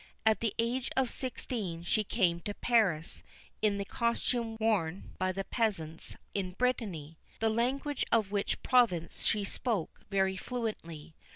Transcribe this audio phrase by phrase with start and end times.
[0.25, 3.21] At the age of sixteen, she came to Paris
[3.61, 9.43] in the costume worn by the peasants in Brittany, the language of which province she
[9.43, 11.13] spoke very fluently.